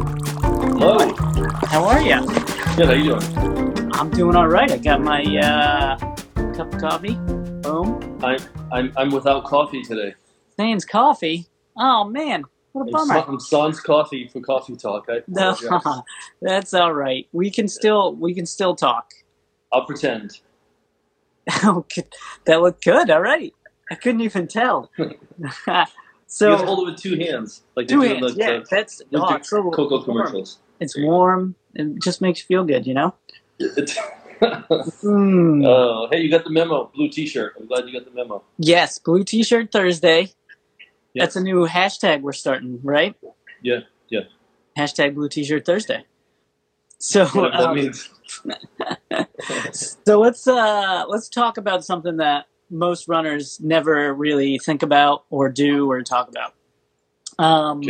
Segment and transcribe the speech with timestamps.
[0.00, 1.14] Hello.
[1.66, 2.26] How are you?
[2.74, 2.86] Good.
[2.86, 3.92] How you doing?
[3.92, 4.70] I'm doing all right.
[4.70, 5.98] I got my uh,
[6.54, 7.16] cup of coffee.
[7.60, 8.18] Boom.
[8.22, 8.38] I'm
[8.72, 10.14] I'm I'm without coffee today.
[10.58, 11.46] Sans coffee.
[11.76, 13.18] Oh man, what a bummer.
[13.28, 15.04] I'm sans coffee for coffee talk.
[15.10, 15.54] I No,
[16.40, 17.28] that's all right.
[17.32, 19.12] We can still we can still talk.
[19.70, 20.40] I'll pretend.
[21.64, 22.04] Okay,
[22.46, 23.10] that looked good.
[23.10, 23.52] All right.
[23.90, 24.90] I couldn't even tell.
[26.30, 28.34] you so gotta hold it with two hands, like two hands.
[28.34, 30.04] the, Yeah, the that's those oh, it's so Cocoa warm.
[30.04, 30.58] commercials.
[30.78, 31.56] It's warm.
[31.74, 33.14] It just makes you feel good, you know.
[34.40, 35.66] Mm.
[35.66, 36.90] Oh, hey, you got the memo.
[36.94, 37.56] Blue T-shirt.
[37.60, 38.42] I'm glad you got the memo.
[38.56, 40.32] yes, blue T-shirt Thursday.
[41.12, 41.24] Yeah.
[41.24, 43.14] That's a new hashtag we're starting, right?
[43.62, 44.20] Yeah, yeah.
[44.78, 46.04] Hashtag blue T-shirt Thursday.
[46.96, 48.08] So, um, means.
[49.72, 55.48] so let's uh, let's talk about something that most runners never really think about or
[55.48, 56.54] do or talk about.
[57.38, 57.82] Um.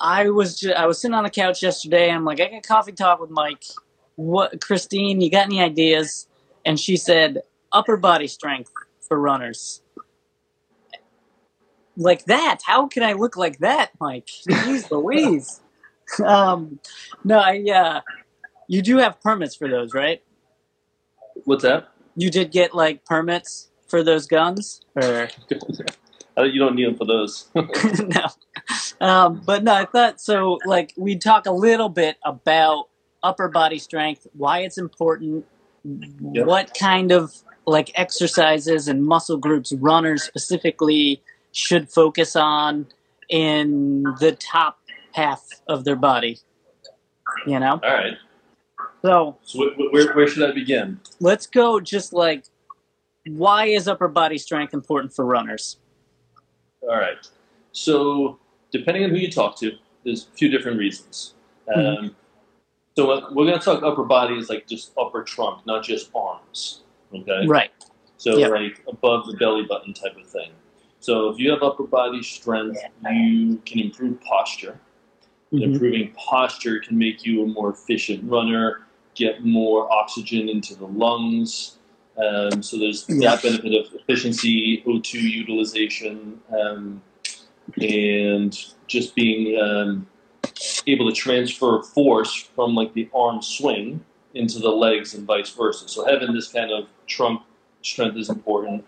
[0.00, 2.10] I was ju- I was sitting on the couch yesterday.
[2.10, 3.64] I'm like, I got coffee talk with Mike.
[4.16, 5.20] What, Christine?
[5.20, 6.28] You got any ideas?
[6.66, 8.70] And she said, upper body strength
[9.08, 9.82] for runners.
[11.96, 12.58] Like that?
[12.64, 14.26] How can I look like that, Mike?
[14.26, 15.60] Jeez Louise.
[16.22, 16.80] um,
[17.24, 17.62] no, I.
[17.62, 18.00] Uh,
[18.68, 20.22] you do have permits for those, right?
[21.44, 21.88] What's that?
[22.16, 25.28] You did get like permits for those guns, or
[26.44, 27.48] you don't need them for those.
[27.54, 28.26] no?
[29.00, 30.58] Um, but no, I thought so.
[30.64, 32.88] Like we talk a little bit about
[33.22, 35.44] upper body strength, why it's important,
[35.84, 36.46] Yep.
[36.46, 37.34] what kind of
[37.66, 42.86] like exercises and muscle groups runners specifically should focus on
[43.28, 44.78] in the top
[45.12, 46.38] half of their body.
[47.46, 48.14] You know, All right.
[49.04, 50.98] So So wh- wh- where where should I begin?
[51.20, 52.44] let's go just like
[53.26, 55.76] why is upper body strength important for runners
[56.82, 57.16] All right.
[57.72, 58.38] So,
[58.70, 59.72] depending on who you talk to,
[60.04, 61.34] there's a few different reasons.
[61.74, 62.14] Um,
[62.96, 63.00] so,
[63.34, 66.82] we're going to talk upper body is like just upper trunk, not just arms.
[67.12, 67.46] Okay.
[67.48, 67.70] right
[68.18, 68.48] So, Yeah.
[68.48, 70.50] like above the belly button type of thing.
[71.00, 72.78] So, if you have upper body strength,
[73.10, 74.78] you can improve posture.
[75.52, 75.62] Mhm.
[75.62, 81.76] Improving posture can make you a more efficient runner, get more oxygen into the lungs.
[82.16, 83.30] Um, so there's Yeah.
[83.34, 87.02] that benefit of efficiency, O2 utilization, um,
[87.80, 90.06] and just being um,
[90.86, 94.04] able to transfer force from like the arm swing
[94.34, 95.88] into the legs and vice versa.
[95.88, 97.42] So having this kind of trunk
[97.82, 98.84] strength is important.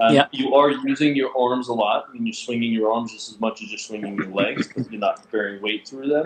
[0.00, 0.26] Um, Yeah.
[0.32, 2.06] You are using your arms a lot.
[2.08, 4.90] I mean, you're swinging your arms just as much as you're swinging your legs, but
[4.90, 6.24] you're not bearing weight through them.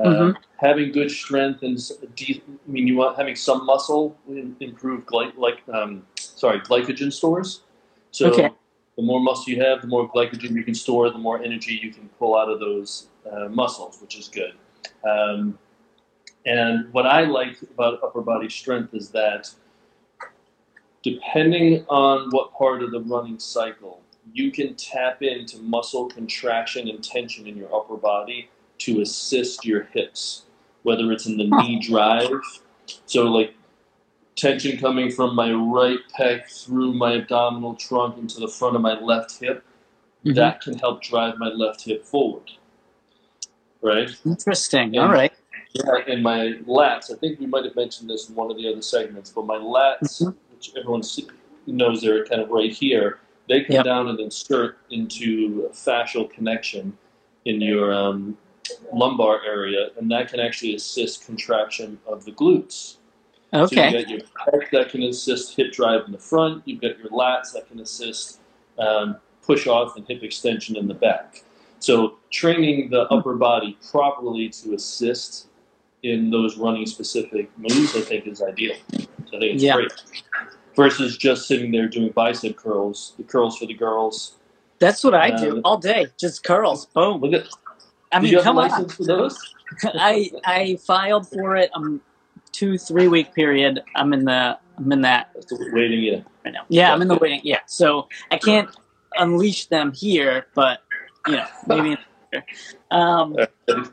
[0.00, 1.76] Um, having good strength and
[2.14, 4.16] de- I mean, you want having some muscle
[4.60, 7.62] improve gly- like um, sorry glycogen stores.
[8.12, 8.50] So Okay.
[8.96, 11.92] the more muscle you have, the more glycogen you can store, the more energy you
[11.92, 14.54] can pull out of those uh, muscles, which is good.
[15.08, 15.58] Um,
[16.46, 19.50] and what I like about upper body strength is that
[21.02, 27.02] depending on what part of the running cycle, you can tap into muscle contraction and
[27.02, 30.42] tension in your upper body to assist your hips,
[30.82, 32.28] whether it's in the knee drive.
[33.06, 33.54] So, like
[34.36, 38.98] tension coming from my right pec through my abdominal trunk into the front of my
[39.00, 39.64] left hip,
[40.24, 40.34] Mhm.
[40.36, 42.50] that can help drive my left hip forward.
[43.80, 44.10] Right?
[44.24, 45.02] interesting Yeah.
[45.02, 45.32] all right
[45.74, 48.66] Yeah, and my lats, I think we might have mentioned this in one of the
[48.66, 50.34] other segments, but my lats, Mhm.
[50.50, 51.02] which everyone
[51.66, 53.84] knows they're kind of right here, they come Yep.
[53.84, 56.96] down and insert into a fascial connection
[57.44, 58.36] in your um,
[58.92, 62.96] lumbar area, and that can actually assist contraction of the glutes.
[63.54, 63.74] Okay.
[63.76, 64.20] So you've got your
[64.60, 67.80] pec that can assist hip drive in the front, you've got your lats that can
[67.80, 68.40] assist
[68.78, 71.42] um, push off and hip extension in the back.
[71.80, 75.46] So training the upper body properly to assist
[76.02, 78.76] in those running specific moves, I think, is ideal.
[78.92, 79.74] So I think it's Yeah.
[79.76, 79.92] great.
[80.76, 84.34] Versus just sitting there doing bicep curls, the curls for the girls.
[84.78, 87.48] that's what i do Um, all day just curls boom Look at,
[88.12, 89.38] i mean you have a come on for those?
[89.94, 92.00] i i filed for it um
[92.52, 95.30] two three week period i'm in the i'm in that
[95.72, 96.20] waiting, yeah.
[96.44, 98.70] right now yeah i'm in the waiting yeah so i can't
[99.18, 100.82] unleash them here but
[101.26, 101.98] you know maybe in
[102.32, 102.46] the future.
[102.90, 103.36] um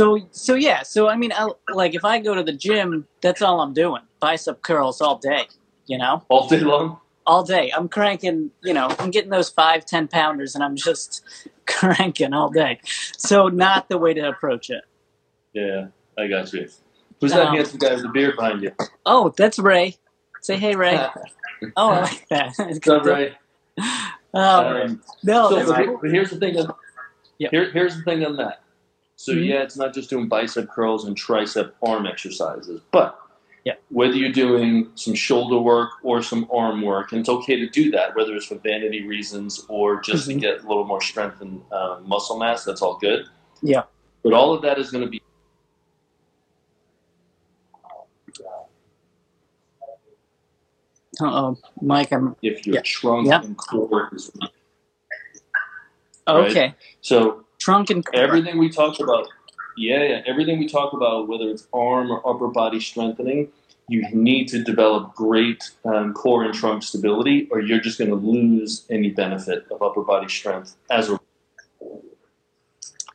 [0.00, 3.42] So so yeah, so I mean, I, like if I go to the gym, that's
[3.42, 5.46] all I'm doing: bicep curls all day.
[5.86, 7.00] You know, All day long?
[7.26, 7.72] All day.
[7.76, 8.50] I'm cranking.
[8.62, 11.22] You know, I'm getting those five, ten pounders, and I'm just
[11.66, 12.80] cranking all day.
[13.16, 14.84] So not the way to approach it.
[15.52, 15.88] Yeah,
[16.18, 16.68] I got you.
[17.20, 18.72] Who's that Um, handsome guy with the beard behind you?
[19.04, 19.96] Oh, that's Ray.
[20.40, 20.98] Say hey, Ray.
[21.76, 22.54] Oh, I like that.
[22.58, 23.36] What's up, Ray?
[24.32, 25.98] Um, no, so, that's but, cool.
[26.00, 26.56] but here's the thing.
[26.58, 26.74] On,
[27.38, 27.50] Yep.
[27.52, 28.62] here, here's the thing on that.
[29.16, 29.46] So Mhm.
[29.46, 33.18] yeah, it's not just doing bicep curls and tricep arm exercises, but
[33.64, 33.74] Yeah.
[33.90, 37.90] whether you're doing some shoulder work or some arm work, and it's okay to do
[37.90, 40.34] that, whether it's for vanity reasons or just Mhm.
[40.34, 43.26] to get a little more strength and um, muscle mass, that's all good.
[43.62, 43.82] Yeah.
[44.22, 45.20] But all of that is going to be
[51.20, 51.56] Uh-oh.
[51.82, 52.82] Mike, I'm if your Yeah.
[52.84, 53.42] trunk Yeah.
[53.42, 54.50] and core is Right.
[56.50, 56.74] okay.
[57.00, 58.20] So Trunk and core.
[58.20, 59.28] everything we talked about,
[59.80, 63.48] yeah, yeah, everything we talk about, whether it's arm or upper body strengthening,
[63.88, 68.16] you need to develop great um, core and trunk stability, or you're just going to
[68.16, 71.18] lose any benefit of upper body strength as a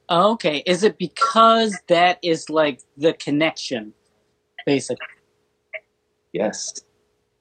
[0.09, 0.63] okay.
[0.65, 3.93] Is it because that is like the connection,
[4.65, 5.05] basically?
[6.33, 6.73] yes,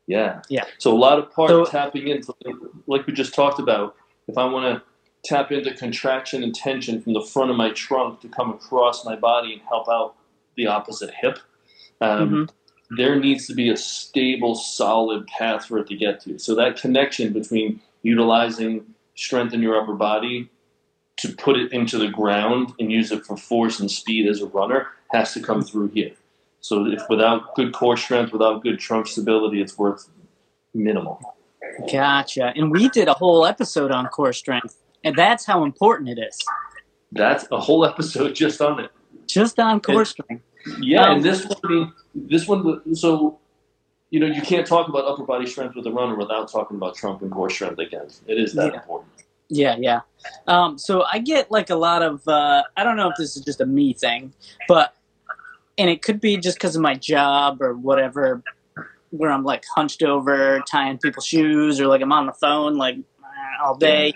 [0.07, 0.65] yeah, Yeah.
[0.79, 2.35] So a lot of part So- tapping into,
[2.87, 3.97] like we just talked about,
[4.29, 4.83] if I want to
[5.25, 9.17] tap into contraction and tension from the front of my trunk to come across my
[9.17, 10.15] body and help out
[10.57, 11.39] the opposite hip.
[12.01, 12.51] Um, Mhm.
[12.97, 16.39] there needs to be a stable, solid path for it to get to.
[16.39, 18.85] So that connection between utilizing
[19.15, 20.49] strength in your upper body
[21.17, 24.47] to put it into the ground and use it for force and speed as a
[24.47, 26.13] runner has to come through here.
[26.61, 30.09] So if without good core strength, without good trunk stability, it's worth
[30.75, 31.21] minimal.
[31.91, 32.53] Gotcha.
[32.57, 36.39] And we did a whole episode on core strength, and that's how important it is.
[37.13, 38.91] That's a whole episode just on it.
[39.27, 40.43] Just on core strength.
[40.81, 43.39] Yeah, Um, and this one, this one, so
[44.11, 46.95] you know, you can't talk about upper body strength with a runner without talking about
[46.95, 48.07] trunk and core strength again.
[48.27, 48.81] It is that Yeah.
[48.81, 49.11] important.
[49.49, 50.01] Yeah, yeah.
[50.47, 53.45] Um, so I get like a lot of uh, I don't know if this is
[53.45, 54.33] just a me thing,
[54.69, 54.95] but
[55.77, 58.43] and it could be just because of my job or whatever,
[59.11, 62.97] where I'm like hunched over tying people's shoes or like I'm on the phone like
[63.63, 64.15] all day.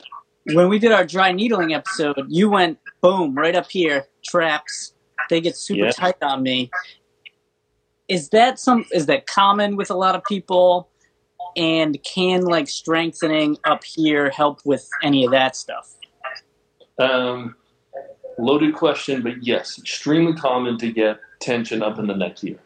[0.55, 4.95] When we did our dry needling episode, you went boom right up here traps.
[5.29, 5.91] They get super Yeah.
[5.91, 6.71] tight on me.
[8.09, 8.87] Is that some?
[8.93, 10.89] Is that common with a lot of people?
[11.57, 15.95] And can like strengthening up here help with any of that stuff?
[16.99, 17.57] Um,
[18.39, 22.59] loaded question, but yes, extremely common to get tension up in the neck here.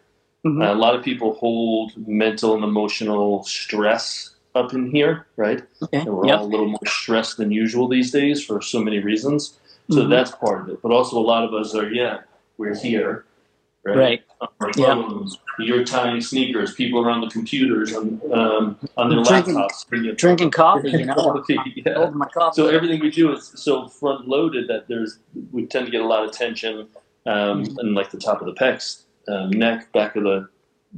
[0.47, 0.63] Mhm.
[0.67, 5.63] Uh, a lot of people hold mental and emotional stress up in here, right?
[5.83, 5.99] Okay.
[5.99, 6.39] And we're Yep.
[6.41, 9.59] all a little more stressed than usual these days for so many reasons.
[9.91, 10.11] So Mhm.
[10.11, 10.83] that's part of it.
[10.83, 12.19] But also, a lot of us are, yeah,
[12.59, 13.25] we're here,
[13.85, 13.97] right?
[13.97, 14.23] Right.
[14.61, 14.95] Our Yeah.
[14.95, 19.89] phones, you're tying sneakers, people are on the computers, on, um, on their Drinking- laptops.
[19.89, 21.15] drinking Drinking coffee, you know.
[21.15, 22.11] coffee, yeah.
[22.15, 22.55] My coffee.
[22.61, 25.19] So everything we do is so front loaded that there's
[25.53, 26.87] we tend to get a lot of tension
[27.25, 27.81] um, Mhm.
[27.81, 30.49] in like the top of the pecs, um, neck, back of the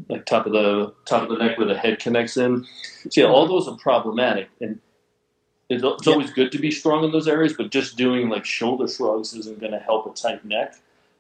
[0.09, 2.67] like top of the top of the neck where the head connects in.
[3.11, 4.81] So yeah, all those are problematic, and
[5.69, 6.13] it's, it's Yeah.
[6.15, 7.55] always good to be strong in those areas.
[7.55, 10.77] But just doing like shoulder shrugs isn't going to help a tight neck.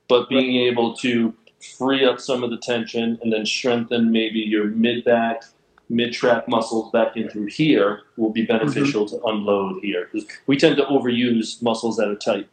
[0.08, 1.34] But being able to
[1.78, 5.42] free up some of the tension and then strengthen maybe your mid back,
[5.88, 10.58] mid trap muscles back in through here will be beneficial to unload here because we
[10.58, 12.48] tend to overuse muscles that are tight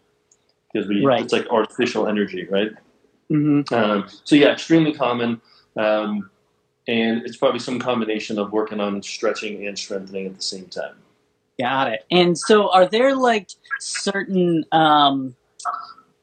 [0.71, 1.21] because we Right.
[1.23, 2.71] it's like artificial energy, right?
[3.29, 5.41] hmm Um, so yeah, extremely common,
[5.77, 6.29] um,
[6.87, 10.95] and it's probably some combination of working on stretching and strengthening at the same time.
[11.59, 12.05] Got it.
[12.09, 15.35] And so, are there like certain um,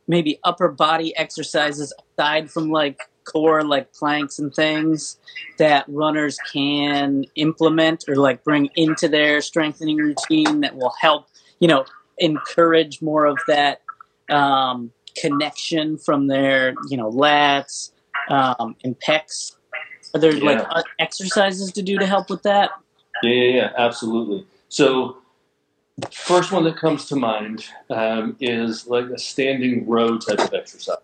[0.08, 5.18] maybe upper body exercises aside from like core, like planks and things
[5.58, 11.28] that runners can implement or like bring into their strengthening routine that will help,
[11.60, 11.84] you know,
[12.18, 13.82] encourage more of that
[14.30, 17.92] um, connection from their, you know, lats
[18.28, 19.56] um, and pecs?
[20.14, 20.66] Are there like Yeah.
[20.70, 22.70] uh, exercises to do to help with that?
[23.22, 24.46] Yeah, yeah, yeah, absolutely.
[24.68, 25.18] So,
[26.12, 30.96] first one that comes to mind um, is like a standing row type of exercise.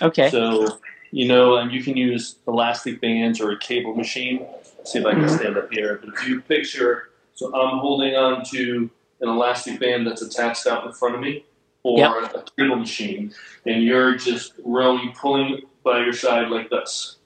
[0.00, 0.30] Okay.
[0.30, 0.78] So,
[1.10, 4.46] you know, um, you can use elastic bands or a cable machine.
[4.84, 5.38] see if I can Mhm.
[5.38, 6.00] stand up here.
[6.02, 8.90] But if you picture, so I'm holding on to
[9.20, 11.44] an elastic band that's attached out in front of me,
[11.84, 12.34] or Yep.
[12.34, 13.32] a cable machine,
[13.64, 17.16] and you're just rowing, pulling by your side like this.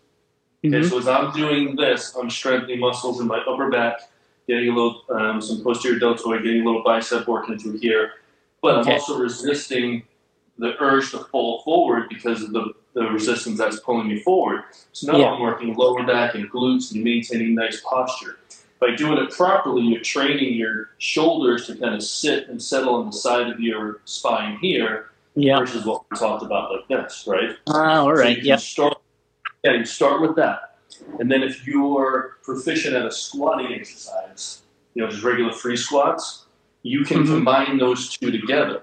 [0.64, 0.90] Okay, Mhm.
[0.90, 4.00] so as I'm doing this, I'm strengthening muscles in my upper back,
[4.48, 8.12] getting a little um, some posterior deltoid, getting a little bicep working through here.
[8.62, 8.90] But Okay.
[8.90, 10.02] I'm also resisting
[10.58, 14.64] the urge to fall forward because of the, the resistance that's pulling me forward.
[14.92, 15.30] So now Yeah.
[15.32, 18.38] I'm working lower back and glutes and maintaining nice posture.
[18.80, 23.06] By doing it properly, you're training your shoulders to kind of sit and settle on
[23.06, 25.58] the side of your spine here Yeah.
[25.60, 27.50] versus what we talked about like this, right?
[27.68, 28.38] Ah, all So right.
[28.38, 28.60] you Yep.
[28.60, 28.98] start,
[29.62, 30.78] yeah, you start with that.
[31.18, 34.62] And then if you're proficient at a squatting exercise,
[34.94, 36.46] you know, just regular free squats,
[36.82, 37.26] you can Mhm.
[37.26, 38.82] combine those two together.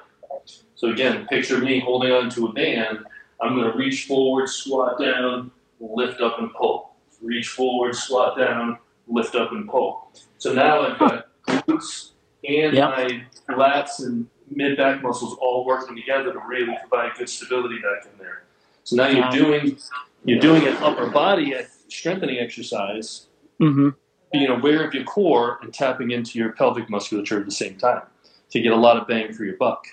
[0.75, 3.00] So again, picture me holding onto a band.
[3.41, 6.95] I'm going to reach forward, squat down, lift up and pull.
[7.22, 10.12] Reach forward, squat down, lift up and pull.
[10.38, 12.12] So now I've got glutes
[12.48, 12.89] and Yep.
[12.89, 18.05] my lats and mid back muscles all working together to really provide good stability back
[18.12, 18.43] in there.
[18.83, 19.77] So now you're doing
[20.25, 21.55] you're doing an upper body
[21.88, 23.27] strengthening exercise,
[23.59, 23.89] hmm
[24.31, 28.01] being aware of your core and tapping into your pelvic musculature at the same time
[28.50, 29.85] to get a lot of bang for your buck.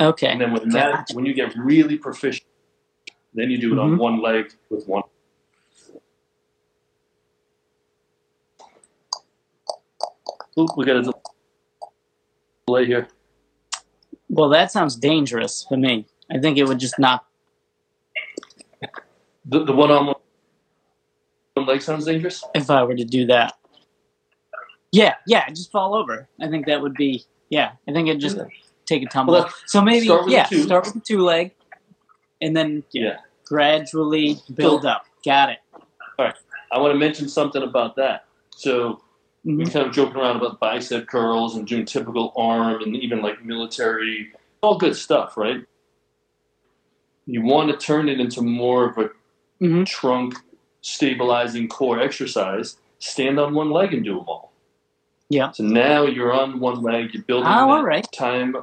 [0.00, 0.26] Okay.
[0.26, 2.46] And then when that when you get really proficient,
[3.34, 3.98] then you do it on Mhm.
[3.98, 5.04] one leg with one.
[10.58, 11.12] Oop, we got a
[12.66, 13.08] delay here.
[14.28, 16.06] Well, that sounds dangerous for me.
[16.30, 17.24] I think it would just not.
[19.46, 20.14] The, the one on
[21.54, 22.44] one leg sounds dangerous.
[22.54, 23.54] If I were to do that.
[24.92, 26.28] Yeah, yeah, just fall over.
[26.40, 27.24] I think that would be.
[27.50, 28.44] Yeah, I think it'd just Yeah.
[28.84, 29.34] take a tumble.
[29.34, 30.62] Well, so maybe start yeah, two.
[30.62, 31.54] start with the two leg,
[32.42, 33.18] and then Yeah.
[33.46, 35.04] gradually build up.
[35.24, 35.58] Got it.
[36.18, 36.34] All right.
[36.70, 38.26] I want to mention something about that.
[38.50, 39.00] So
[39.56, 39.72] we Mhm.
[39.72, 44.30] kind of joking around about bicep curls and doing typical arm and even like military,
[44.60, 45.64] all good stuff, right?
[47.26, 49.10] You want to turn it into more of a
[49.60, 49.86] Mhm.
[49.86, 50.34] trunk
[50.82, 52.76] stabilizing core exercise.
[52.98, 54.52] Stand on one leg and do them all.
[55.30, 55.50] Yeah.
[55.52, 57.14] So now you're on one leg.
[57.14, 58.06] You're building Oh, all right.
[58.12, 58.56] time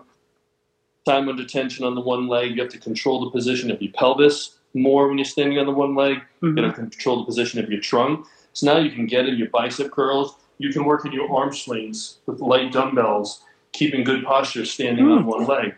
[1.05, 2.55] time under tension on the one leg.
[2.55, 5.71] You have to control the position of your pelvis more when you're standing on the
[5.71, 6.19] one leg.
[6.41, 6.55] You Mhm.
[6.55, 8.25] gotta control the position of your trunk.
[8.53, 10.35] So now you can get in your bicep curls.
[10.57, 15.23] You can work in your arm swings with light dumbbells, keeping good posture standing on
[15.23, 15.27] hmm.
[15.27, 15.75] one leg.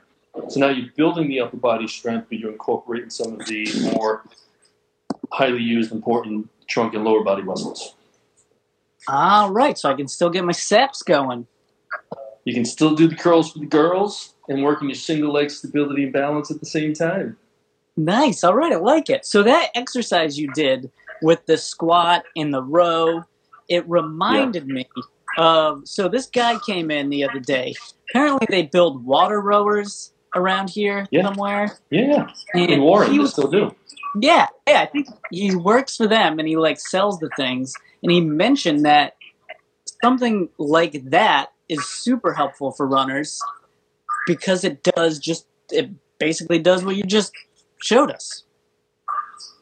[0.50, 4.24] So now you're building the upper body strength, but you're incorporating some of the more
[5.32, 7.96] highly used, important trunk and lower body muscles.
[9.08, 11.48] All right, so I can still get my steps going.
[12.46, 15.50] You can still do the curls for the girls and work on your single leg
[15.50, 17.38] stability and balance at the same time.
[17.96, 18.44] Nice.
[18.44, 19.26] All right, I like it.
[19.26, 20.92] So that exercise you did
[21.22, 23.24] with the squat and the row,
[23.68, 24.88] it reminded me
[25.38, 25.88] of.
[25.88, 27.74] So this guy came in the other day.
[28.10, 31.24] Apparently, they build water rowers around here Yeah.
[31.24, 31.78] somewhere.
[31.90, 33.76] Yeah, And in Warren, he they was still do.
[34.20, 37.74] Yeah, yeah, I think he works for them and he like sells the things.
[38.04, 39.16] And he mentioned that
[40.04, 43.40] something like that is super helpful for runners
[44.28, 47.32] because it does just it basically does what you just
[47.82, 48.44] showed us.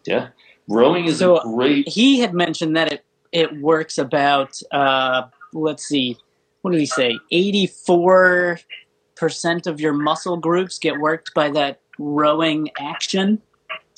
[0.06, 0.30] Yeah,
[0.68, 1.88] rowing is So- a great.
[1.90, 3.05] He had mentioned that it
[3.36, 5.24] it works about uh
[5.54, 6.18] let's see,
[6.62, 7.20] what did he say?
[7.32, 13.42] 84% of your muscle groups get worked by that rowing action.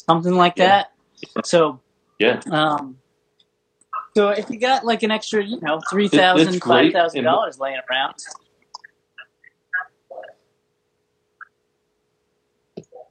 [0.09, 0.83] Something like Yeah.
[1.33, 1.45] that.
[1.45, 1.79] So
[2.19, 2.97] Yeah, Um,
[4.15, 7.79] so if you got like an extra, you know, three thousand, five thousand dollars laying
[7.89, 8.15] around,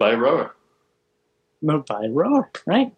[0.00, 0.54] buy a rower.
[1.62, 2.92] move buy a rower, right?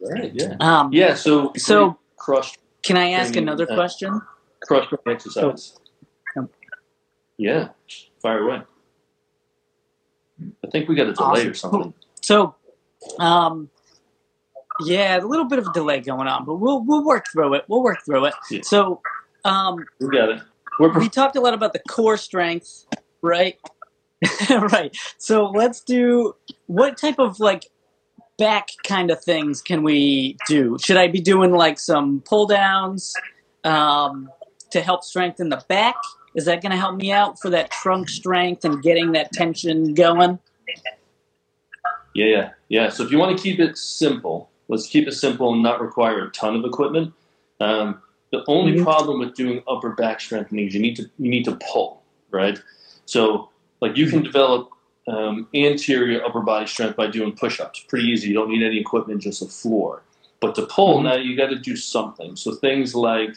[0.00, 0.32] Right.
[0.34, 0.56] Yeah.
[0.60, 1.14] Um, Yeah.
[1.14, 4.20] So So- cross can I ask Training, another uh, question?
[4.62, 5.78] cross training exercise.
[6.36, 6.48] Um,
[7.36, 7.68] Yeah.
[8.22, 8.62] Fire away.
[10.64, 11.50] I think we got a delay Awesome.
[11.50, 11.94] or something.
[12.22, 12.54] So,
[13.18, 13.70] um,
[14.84, 17.64] yeah, a little bit of a delay going on, but we'll we'll work through it.
[17.68, 18.34] We'll work through it.
[18.50, 18.60] Yeah.
[18.62, 19.00] So,
[19.44, 20.42] um, We got it.
[20.78, 22.86] We're we talked a lot about the core strength,
[23.22, 23.58] right?
[24.50, 24.96] right.
[25.18, 26.34] So let's do
[26.66, 27.66] what type of like
[28.38, 30.78] back kind of things can we do?
[30.80, 33.14] Should I be doing like some pull downs
[33.64, 34.30] um,
[34.70, 35.96] to help strengthen the back?
[36.34, 39.92] Is that going to help me out for that trunk strength and getting that tension
[39.94, 40.38] going?
[42.14, 42.88] Yeah, yeah, yeah.
[42.88, 46.26] So if you want to keep it simple, let's keep it simple and not require
[46.26, 47.12] a ton of equipment.
[47.60, 48.84] Um, the only Mhm.
[48.84, 52.60] problem with doing upper back strengthening is you need to you need to pull, right?
[53.06, 54.70] So like you can develop
[55.08, 57.80] um, anterior upper body strength by doing push-ups.
[57.88, 58.28] Pretty easy.
[58.28, 60.02] You don't need any equipment, just a floor.
[60.40, 61.04] But to pull, Mhm.
[61.04, 62.36] now you got to do something.
[62.36, 63.34] So things like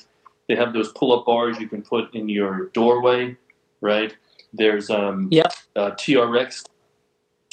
[0.47, 3.37] they have those pull-up bars you can put in your doorway,
[3.79, 4.15] right?
[4.53, 5.53] There's um, Yep.
[5.75, 6.63] uh, TRX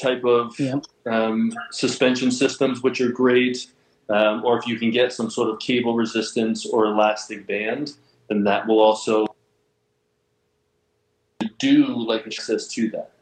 [0.00, 0.84] type of Yep.
[1.06, 3.68] um, suspension systems, which are great.
[4.10, 7.92] Um, or if you can get some sort of cable resistance or elastic band,
[8.28, 9.26] then that will also
[11.58, 13.12] do like access to that.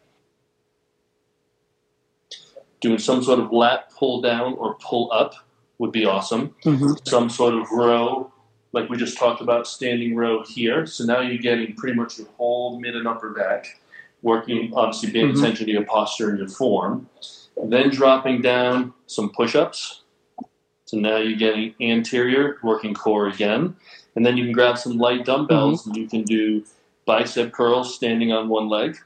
[2.81, 5.35] Doing some sort of lat pull down or pull up
[5.79, 6.55] would be awesome.
[6.65, 6.93] Mm-hmm.
[7.05, 8.33] Some sort of row,
[8.73, 10.87] like we just talked about, standing row here.
[10.87, 13.81] So now you're getting pretty much your whole mid and upper back,
[14.23, 15.39] working obviously paying Mhm.
[15.39, 17.09] attention to your posture and your form.
[17.63, 20.03] Then dropping down some push ups.
[20.85, 23.75] So now you're getting anterior, working core again.
[24.15, 26.65] And then you can grab some light dumbbells and you can do
[27.07, 28.99] bicep curls standing on one leg.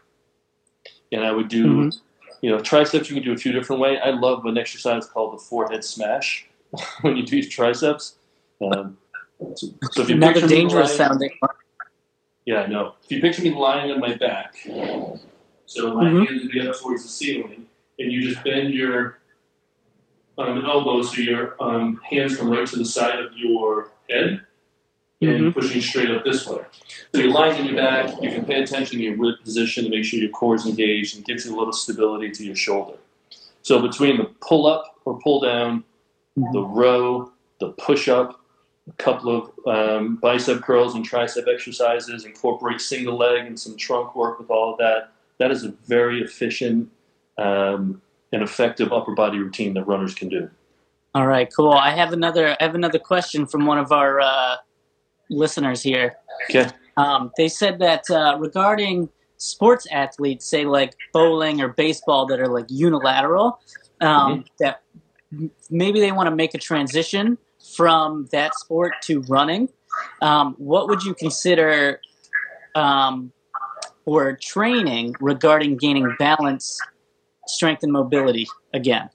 [1.13, 2.01] and I would do, Mhm.
[2.41, 3.09] You know, triceps.
[3.11, 3.99] You can do a few different ways.
[4.05, 6.47] I love an exercise called the forehead smash
[7.03, 8.17] when you do your triceps.
[8.61, 8.99] Um,
[9.55, 11.31] so, so if you Another picture me dangerous lying- sounding.
[11.41, 11.51] one.
[12.47, 12.95] Yeah, I know.
[13.05, 14.55] If you picture me lying on my back,
[15.67, 16.27] so my Mhm.
[16.27, 17.67] hands would be up towards the ceiling,
[17.99, 19.19] and you just bend your
[20.39, 24.41] um, elbows so your um, hands come right to the side of your head
[25.21, 26.63] and pushing straight up this way.
[27.13, 29.91] So you're lying on your back, you can pay attention to your rib position to
[29.91, 32.97] make sure your core is engaged and gives you a little stability to your shoulder.
[33.63, 35.85] So between the pull up or pull down,
[36.37, 38.41] the row, the push up,
[38.89, 44.17] a couple of um, bicep curls and tricep exercises, incorporate single leg and some trunk
[44.17, 45.13] work with all of that.
[45.39, 46.91] That is a very efficient
[47.37, 48.01] um,
[48.33, 50.51] and effective upper body routine that runners can do.
[51.15, 51.73] All right, cool.
[51.73, 52.57] I have another.
[52.61, 54.57] I have another question from one of our uh,
[55.31, 56.17] listeners here.
[56.51, 56.69] Okay.
[56.97, 59.09] Um, they said that uh, regarding
[59.39, 63.61] sports athletes, say like bowling or baseball, that are like unilateral,
[64.01, 64.83] um, that
[65.71, 67.39] maybe they want to make a transition
[67.75, 69.69] from that sport to running.
[70.21, 72.01] Um, what would you consider
[72.75, 73.33] um,
[74.05, 76.79] or training regarding gaining balance,
[77.47, 79.11] strength, and mobility again?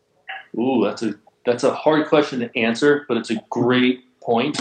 [0.57, 4.59] Ooh, that's a that's a hard question to answer, but it's a great point.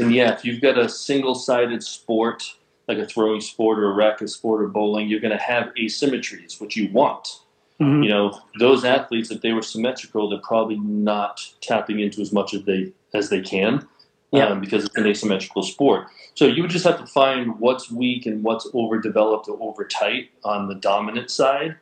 [0.00, 2.42] And yeah, if you've got a single-sided sport
[2.88, 6.60] like a throwing sport or a racket sport or bowling, you're going to have asymmetries,
[6.60, 7.40] which you want.
[7.80, 8.02] Mhm.
[8.04, 12.54] You know, those athletes, if they were symmetrical, they're probably not tapping into as much
[12.54, 13.86] as they as they can,
[14.32, 14.46] Yeah.
[14.48, 16.06] um, because it's an asymmetrical sport.
[16.34, 20.30] So you would just have to find what's weak and what's overdeveloped or over tight
[20.44, 21.76] on the dominant side,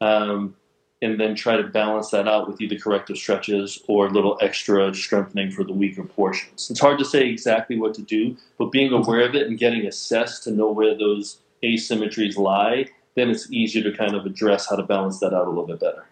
[0.00, 0.54] um,
[1.02, 4.94] and then try to balance that out with either corrective stretches or a little extra
[4.94, 6.70] strengthening for the weaker portions.
[6.70, 9.86] It's hard to say exactly what to do, but being aware of it and getting
[9.86, 14.76] assessed to know where those asymmetries lie, then it's easier to kind of address how
[14.76, 16.06] to balance that out a little bit better.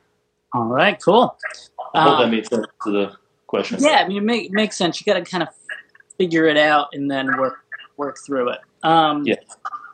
[0.53, 1.37] All right, cool.
[1.95, 3.79] I hope Um, that made sense to the question.
[3.81, 5.01] Yeah, I mean, it make, makes sense.
[5.01, 5.49] You got to kind of
[6.19, 7.59] figure it out and then work
[7.97, 8.59] work through it.
[8.83, 9.37] Um, Yeah.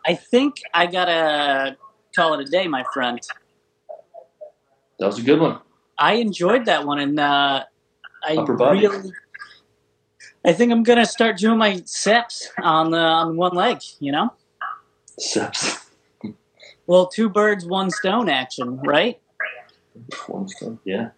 [0.07, 1.77] I think I gotta
[2.17, 3.21] call it a day, my friend.
[5.01, 5.59] That was a good one.
[5.99, 7.65] I enjoyed that one, and uh,
[8.23, 8.87] I Upper body.
[8.87, 9.13] really.
[10.45, 13.79] I think I'm gonna start doing my steps on the on one leg.
[13.99, 14.33] You know,
[15.19, 15.87] Steps.
[16.87, 19.19] well, two birds, one stone action, right?
[20.27, 20.79] One stone.
[20.85, 21.11] Yeah.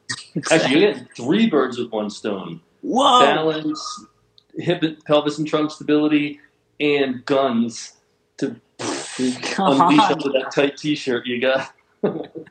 [0.50, 2.60] Actually, you get three birds with one stone.
[2.82, 3.20] Whoa!
[3.20, 4.06] Balance,
[4.54, 6.40] hip, pelvis, and trunk stability,
[6.78, 7.94] and guns
[8.38, 11.72] to unleash on, under that tight t-shirt you got.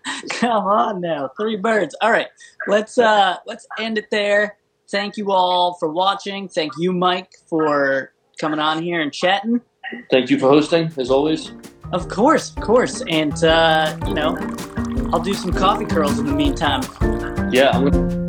[0.42, 1.96] Come on now, three birds.
[2.02, 2.26] All right,
[2.66, 4.58] let's uh let's end it there.
[4.90, 6.50] Thank you all for watching.
[6.50, 9.62] Thank you, Mike, for coming on here and chatting.
[10.10, 11.52] Thank you for hosting, as always.
[11.94, 14.36] Of course, of course, and uh, you know,
[15.14, 16.82] I'll do some coffee curls in the meantime.
[17.54, 18.21] Yeah, I'm gonna